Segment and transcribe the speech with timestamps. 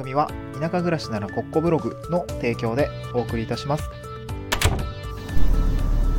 [0.00, 3.84] 組は田舎暮らしならコッコブログの提供でお送りいたします。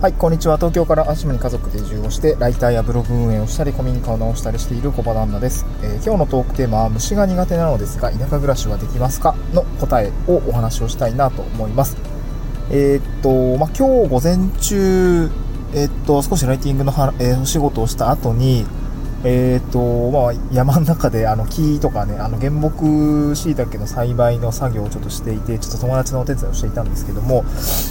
[0.00, 0.56] はいこんにちは。
[0.56, 9.34] 東京から足島に家族で移住をしてライターやブログ運営をしたり古民家を直したりしている小場旦那です、えー、今日のトークテーマは虫が苦手なのですが田舎暮らしはできますか？
[9.52, 11.96] の答えをお話をしたいなと思います。
[12.70, 15.30] えー、っと、まあ、今日午前中
[15.74, 18.64] えー、っと少しライティングのは、えー、お仕事をした後に
[19.28, 27.42] えーとまあ、山の中であの木とかねあの原木しいたけの栽培の作業をちょっとしていてちょっと友達のお手伝いをしていたんですけども、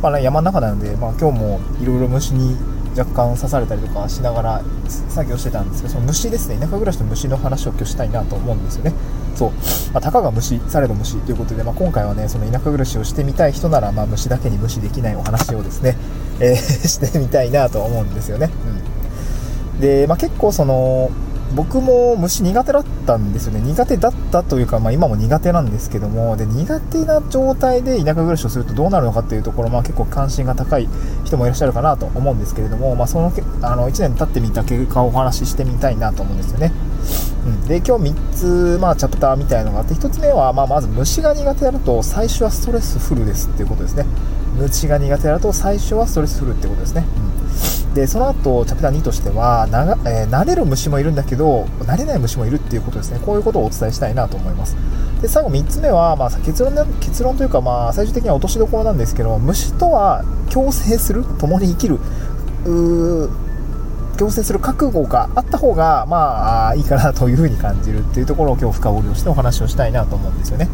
[0.00, 2.56] まあね、山の中なので、まあ、今日もいろいろ虫に
[2.96, 4.62] 若干刺されたりとかしながら
[5.08, 8.92] 作業してたんですけどその虫ですね田舎暮らしの虫の話を今日したいなと思うんですよね。
[9.34, 9.50] そう、
[9.92, 15.96] まあ、たかが虫されど虫ということで、まあ、今回はねその田舎暮らしをしてみたい人なら、まあ、虫だけに無視できないお話をですね、
[16.40, 18.95] えー、してみたいなと思うんですよね、うん。
[19.80, 21.10] で、まあ、結構その
[21.54, 23.60] 僕も虫苦手だったんですよね。
[23.60, 26.36] 苦手だったというか、まあ、今も苦手なんですけども。
[26.36, 30.88] で苦手な状態で田舎暮らしをするとどうなるのかっていうところ、まあ、結構関心が高い
[31.24, 33.32] 人もいらっしゃるかなと思うんですけれども、まあ、その
[33.62, 36.72] あの1年経ってみた結果をお話ししてみたいなと思うんですよね、
[37.46, 44.04] うん、で今日3つ、まあ、チャプターみたいなのがあって1つ目は、まあ、まず虫が苦手だと最初はストレスフルですっていうことですね。
[44.58, 47.75] 虫が苦手だと最初はストレスフルってことですね、うん。
[47.96, 53.20] でその後チャプター2としてはなが、えー、慣れる虫もいるんだけど慣れない虫もいるっていうことですね。
[53.24, 54.76] こういうことをお伝えしたいなと思います。
[55.22, 61.98] で最後3つ目は、まあ、結論結論というか、まあ、最終的には落としどころなんですけど虫とは共生する共に生きる
[64.18, 70.68] 共生する覚悟があった方がまあいいかなというふうに感じるっていうところを今日深掘りをしてお話をしたいなと思うんですよね、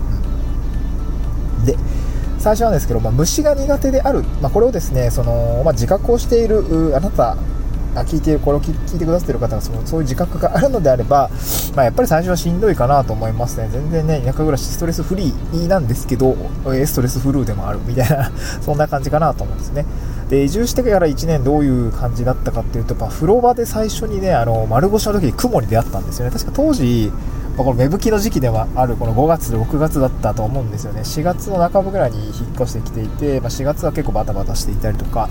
[2.43, 7.37] 最初なんですけど、まあ、虫が苦手である、まあ、これをですねその、まあ、自覚をしているあなた
[7.95, 11.31] あ聞いているこれを聞いてくださっている方がそのそういう自覚があるのであれば、
[11.77, 13.69] まあ、やっぱり最初はしんどいかなと思いますね。
[13.71, 16.35] 全然ね田舎暮らしストレスフリーなんですけど
[16.87, 18.33] ストレスフルーでもあるみたいな
[18.63, 19.85] そんな感じかなと思うんですね。
[20.31, 26.33] で移住してから1年どういう感じだったかっていうとやっぱ風呂場で最初にねあの丸腰の時に雲に出会ったんですよね。
[26.33, 27.13] 確か当時
[27.57, 31.03] まあ、この芽吹きの時期ではあるこの5月、6月だったと思うんですよね。
[31.03, 35.29] 4月の半ばぐらいに引っ越してきていて、まあ、4月は結構バタバタしていたりとか、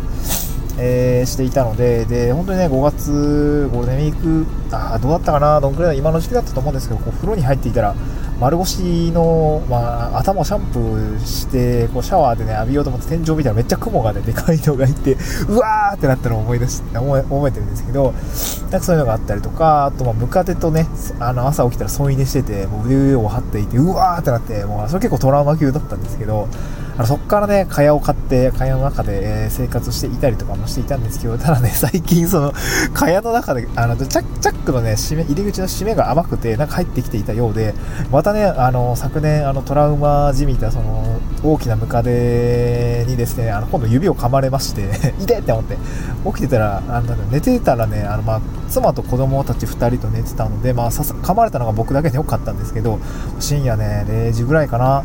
[0.77, 7.95] えー、していたので、で、本当にね、5月、ゴールデンウィーク、あどうだったかな、どんくらい今の時期だったと思うんですけど、こう風呂に入っていたら、
[8.41, 15.15] 丸腰の、まあ、頭をシャンプーしてこうシャワーでね浴びようと思って天井見たらめっちゃ雲がねでかいのがいて
[15.47, 20.87] うわーってなったのを思い出して思え覚えてるんですけどなんかそういうのがあったりとかあとまあムカデとね
[21.19, 26.47] あの朝起きたら添い寝しててもう腕を張っていてうわーってなってもうそれ結構トラウマ級だったんですけど
[26.95, 32.53] あのそこからね、蚊帳を買って、蚊帳の中で、えー、生活していたりとかもしていたんですけど、ただね、最近その、
[32.93, 34.09] 蚊帳の中で、あの、チャ
[34.39, 37.73] チャックのね、締め、入り口の締めが甘くて、なんか入ってきていたようで、
[38.11, 45.77] またね、あの、昨年、あの、トラウマじみた、その、大きなムカデにですね、あの、今度指を噛まれまして 痛いって思って、
[46.25, 52.99] 起きてたら、あの、寝てたらね、あの、まあ、妻と子供たち2人と寝てたので、まあ、噛まれたのが僕だけでよかったんですけど、
[53.39, 55.03] 深夜ね、0時ぐらいかな、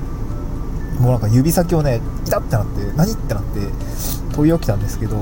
[1.00, 3.60] もうなんか指先をね、痛ってなって、何ってなって、
[4.34, 5.16] 飛び起きたんですけど、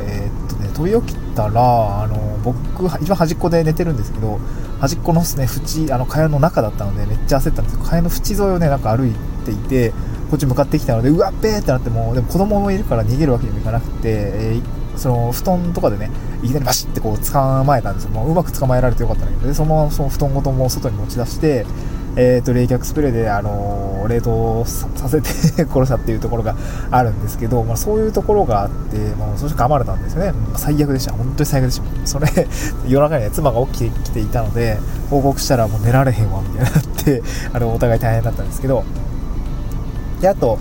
[0.00, 2.56] えー、っとね、飛び起きたら、あの、僕、
[3.02, 4.38] 一番端っこで寝てるんですけど、
[4.80, 9.12] 端っこのですね、縁、あの、蚊帳の中だったので、めっちゃ焦ったんですけど、蚊帳の縁沿いをね、なんか歩い
[9.44, 9.92] ていて、
[10.30, 16.10] こっち向かってきたので、うわっべーってなってもう、でも子供もいるから逃げるわけにもいかなくて、えー、その布団とかでね、
[16.42, 18.10] いきなりバシッてこう捕まえたんですよ。
[18.10, 21.66] もううまく捕まえられてよかったんだけど、で、そのままその布団ごとも外に持ち出して、
[22.16, 25.28] えーと、冷却スプレーで、あのー、冷凍させて
[25.64, 26.56] 殺したっていうところが
[26.90, 32.28] あるんですけど、まあ、そういうところがあって、まあ、そして噛まれたんですよね、最悪でした、本当に最悪でした、それ
[32.88, 34.78] 夜中に、ね、妻が起きてきていたので、
[35.08, 37.22] 報告したらもう寝られへんわみたいになって、
[37.52, 38.84] あのお互い大変だったんですけど、
[40.20, 40.58] であと、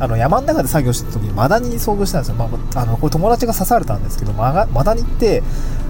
[0.00, 5.42] あの山の中で作業してた時にマダニに遭遇したんですよ、まあ、あのこれ友達が刺されたんですけどマダニって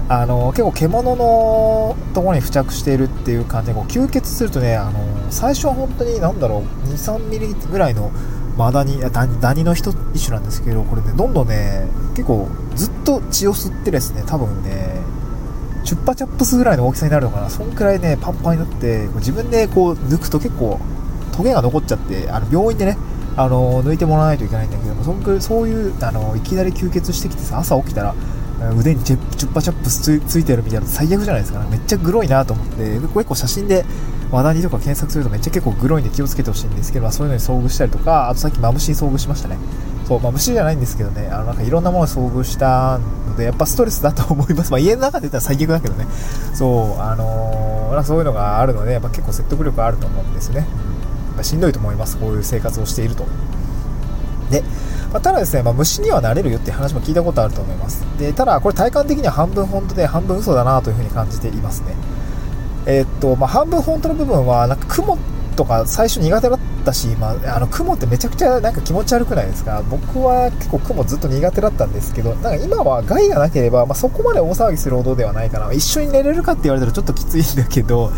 [0.07, 8.11] あの結構獣のところに付着しているっていう感じでこう吸血するとねあの最初は本当に何だろう23ミリぐらいの
[8.55, 15.01] マダニダダニの一種なんですけどこれねどんどんね結構ずっと血を吸ってですね多分ね
[15.83, 17.49] チュッパチャップスぐらいの大きさになるのかな。
[17.49, 20.79] そんくらいねパンパンになって自分でこう抜くと結構
[21.35, 22.97] トゲが残っちゃってあの病院でね
[23.35, 28.15] あの抜いてもらわないといけないんだけどもそそういうあのいきなり吸血してきてさ朝起きたら
[28.77, 32.99] 腕にチュッパチャップスついてるみたいな最悪じゃないですか、ね、めっちゃグロいなと思って。
[32.99, 33.85] 結構写真で
[34.31, 39.57] 話題にとか検索するとめっちゃ結構グロいんで気をつけてほしいんですけど、まあ、そういうのに遭遇したりとかあとさっきマムシに遭遇しましたね。
[40.07, 41.27] そう、まあ、虫じゃないんですけどね。
[41.27, 46.05] あのなんかいろんなものに遭遇したのでやっぱストレスだと思います、まあ、家の中で言ったら最悪だけどね。
[46.53, 50.65] そうあのー、そういうのがあるのでやっぱ結構説得力あると思うんですね。
[51.35, 52.17] ぱしんどいと思います。
[52.17, 53.25] こういう生活をしていると。
[54.49, 54.61] で、
[55.11, 58.05] まあ、ただですね、まあ、虫にはなれるよっていう話も聞いたことあると思います。
[58.17, 61.95] でただこれ体感的には半分本当で半分嘘だなというふうに感じていますね。
[62.85, 65.17] えー、っとまあ、半分本当の部分はなんか雲
[65.55, 66.54] とか最初苦手だ
[66.85, 69.81] ったし、まあ、あの雲ってめちゃくちゃなんか気持ち悪くないですか？
[69.89, 75.73] 僕は結構雲ずっと苦手だったんですけどなんか今は害がなければ、まあ、そこまで大騒ぎするほどではないかな。
[75.73, 78.11] 一緒に寝れるかって言われたらちょっときついんだけど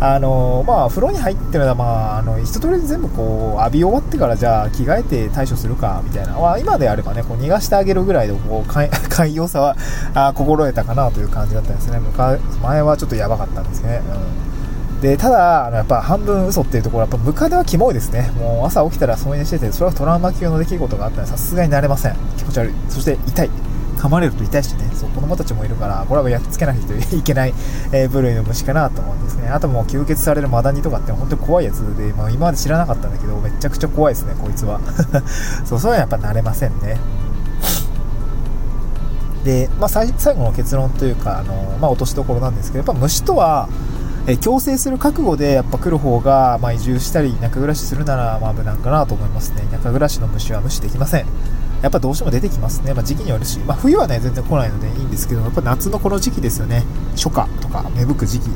[0.00, 1.84] あのまあ風呂に入ってるのは、ま
[2.16, 8.68] あ、あの一通り全部こう浴び終わってからじゃあ着替えて対処するかみたいな、まあ、今であればねこう逃がしてあげるぐらいのこう
[9.08, 9.76] 寛容さは
[10.14, 12.00] あ心得たかなという感じだったんですね。
[12.62, 14.55] 前はちょっとやばかったんですね、うん。
[15.00, 18.30] でただやっぱ半分嘘っていうところはやっぱムカデはキモいですね。
[18.38, 22.16] もう朝起きたら添い寝しててそれはトラウマ級の出来事があったらさすがになれません。
[22.38, 22.74] 気持ち悪い。
[22.88, 23.50] そして痛い。
[23.96, 24.90] 噛まれると痛いしね。
[24.94, 27.54] そう子供たちもいるからこれはやっつけなきゃいけない、
[27.92, 29.48] えー、部類の虫かなと思うんですね。
[29.48, 34.80] あともう吸血されるマダニとかって本当に怖いやつで、まあ、今まで知らなかったんだけどめちゃくちゃ怖いですねこいつは。
[35.64, 36.98] そうそういうのはやっぱ慣れませんね。
[39.44, 43.68] で、まあ、最後の結論というかあの、まあ、落としどころなんですけどやっぱ虫とは
[44.28, 49.62] え強制する覚悟でやっぱ来る方が、まあ、移住したり田舎暮らしするならまあ無難かなと思いますね。
[49.70, 51.26] 田舎暮らしの虫は無視できません。
[51.82, 56.84] やっぱどうしても出てきますね、まあ、時期によるし、まあ、冬はね全然来ないのでいいんですけどやっぱ夏のこの時期ですよね。
[57.14, 58.48] 初夏とか芽吹く時期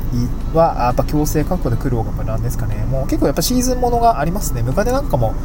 [0.53, 2.83] はやっぱ強制覚悟で来る方が無難ですかね。
[2.85, 4.63] もう結構やっぱシーズンものがありますね。
[4.63, 5.35] ムカデなんかも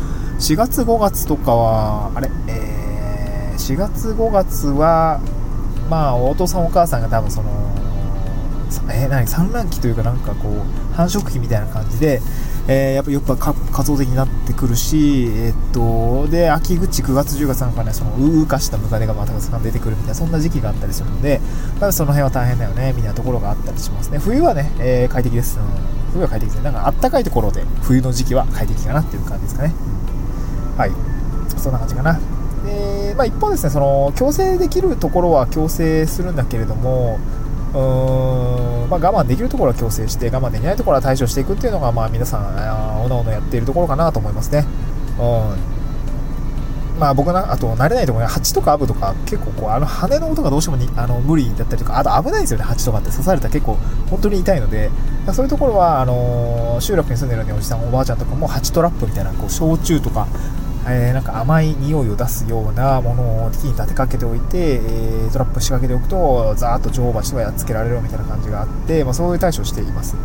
[0.40, 2.30] 4月5月とかはあれ？
[2.48, 5.20] えー、4月5月は
[5.90, 7.75] まあお父さんお母さんが多分その
[8.90, 12.20] えー、何産卵期というかなんかこう繁殖期みたいな感じで、
[12.68, 21.40] えー、やっぱよく活動的になってくるし、えー、っとで秋口9月10月なんかねそのううかしたムカデがまたくさん出てくるみたいなそんな時期があったりするので
[21.80, 24.18] まその辺は大変だよねみたいなところがあったりしますね。
[24.18, 25.66] 冬はね、えー、快適です、うん、
[26.12, 26.64] 冬は快適ですね。
[26.64, 29.72] なんかあったかいところで冬の時期は快適かなっていう感じですかね。
[30.76, 30.92] はい。
[31.56, 32.20] そんな感じかな。
[32.66, 44.64] で、まあ、一方ですねその強制できるところは強制するんだけれどもーん、まあ、我慢できるところは強制して我慢できないところは対処していくっていうのが、まあ、皆さんおのおのやっているところかなと思いますね。
[45.18, 45.22] う
[45.72, 45.76] ん
[46.98, 53.74] まあ僕な、あと慣れないところに蜂とかアブとか結構こうあの羽の音がどうしてもにあの無理だったりとか、あと危ないですよね、蜂とかって刺されたら結構
[54.08, 54.90] 本当に痛いので、
[55.30, 60.26] そういうところはあの集落に住んでるのにおじさん、おばあちゃんとかも蜂トラップみたいなこう焼酎とか
[60.88, 70.16] えー、なんか甘い匂いを出すようなものを木に立てかけておいて、えー、トラップ仕掛けておくとザーッと女王蜂とかやっつけられるみたいな感じがあって、まあ、そういう対処をしています。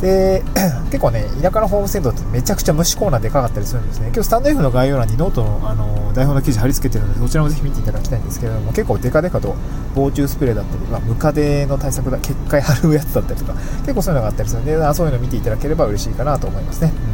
[0.00, 0.42] で
[0.90, 4.08] 結構ね田舎のホームセンターってめちゃくちゃ虫コーナーでかかったりするんですね。
[4.08, 9.54] 今日スタンド F の概要欄にノートのあの台本の記事貼り付けてるのでそちらもぜひ見ていただきたいんですけれども結構デカデカと
[9.94, 17.13] 防虫スプレーだったり、まあ、ムカデの対策だ結界貼るやつだったりとか結構そういうのがあったりするのでそういうのを見ていただければ嬉しいかなと思いますね、うん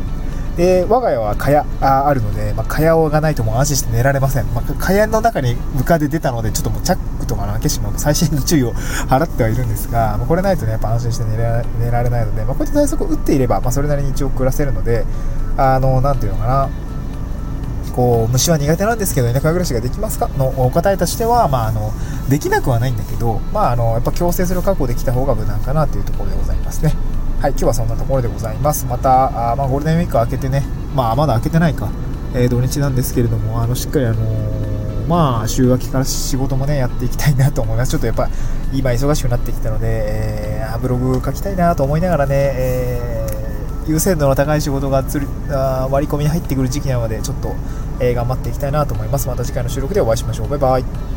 [0.56, 15.05] で我が家は蚊帳ああるので、まあ、蚊帳がないともう安心して寝られません、まあ、蚊帳の中にムカデ出たのでちょっともうチャックとかの開け閉めも最新の注意を払ってはいるんですが、まあ、これないとねやっぱ安心して寝ら寝られないので、まあ、こういった対策を打っていれば、まあ、それなりに一応暮らせるので
[15.56, 16.69] あのなんていうのかな。
[17.91, 20.29] こう虫は苦手なんですけど田舎暮らしができますか？
[20.38, 21.91] のお答えとしては、まあ、あの
[22.29, 26.94] できなくはないんだけど、まあ、あのやっぱ強制する覚悟できた方が無難かなというところでございますね。
[27.41, 28.85] はい、今日はそんなところでございます。
[28.85, 30.63] また、あまあ、ゴールデンウィーク明けてね、
[30.94, 31.89] まあ、まだ明けてないか、
[32.35, 37.93] えー、土日なんですけれども、あの、しっかりあのー、まあ、週明けから仕事もね、やっていきたいなと思います。
[37.93, 38.29] ちょっとやっぱ、
[38.75, 47.55] 今忙しくなってきたので、えー、ブログ書きたいなと思いながらね、えー、優先度の高い仕事がつるあ割り込みに入ってくる時期なので、ちょっと、
[48.01, 49.29] えー、頑張っていきたいなと思います。
[49.29, 50.49] また次回の収録でお会いしましょう。
[50.51, 51.09] バイバイ。